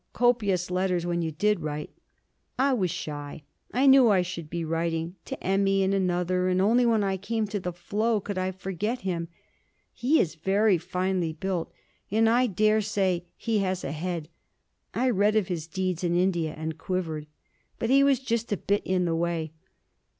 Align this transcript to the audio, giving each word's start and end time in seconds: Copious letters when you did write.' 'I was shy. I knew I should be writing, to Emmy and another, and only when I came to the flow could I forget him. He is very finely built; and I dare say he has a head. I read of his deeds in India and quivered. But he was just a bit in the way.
Copious 0.13 0.71
letters 0.71 1.05
when 1.05 1.21
you 1.21 1.31
did 1.31 1.59
write.' 1.59 1.91
'I 2.57 2.73
was 2.73 2.89
shy. 2.89 3.43
I 3.71 3.85
knew 3.85 4.09
I 4.09 4.23
should 4.23 4.49
be 4.49 4.65
writing, 4.65 5.15
to 5.25 5.39
Emmy 5.43 5.83
and 5.83 5.93
another, 5.93 6.47
and 6.47 6.59
only 6.59 6.87
when 6.87 7.03
I 7.03 7.17
came 7.17 7.45
to 7.49 7.59
the 7.59 7.71
flow 7.71 8.19
could 8.19 8.35
I 8.35 8.49
forget 8.49 9.01
him. 9.01 9.27
He 9.93 10.19
is 10.19 10.33
very 10.33 10.79
finely 10.79 11.33
built; 11.33 11.71
and 12.09 12.27
I 12.27 12.47
dare 12.47 12.81
say 12.81 13.25
he 13.37 13.59
has 13.59 13.83
a 13.83 13.91
head. 13.91 14.27
I 14.91 15.07
read 15.11 15.35
of 15.35 15.49
his 15.49 15.67
deeds 15.67 16.03
in 16.03 16.15
India 16.15 16.55
and 16.57 16.79
quivered. 16.79 17.27
But 17.77 17.91
he 17.91 18.03
was 18.03 18.19
just 18.19 18.51
a 18.51 18.57
bit 18.57 18.81
in 18.83 19.05
the 19.05 19.15
way. 19.15 19.51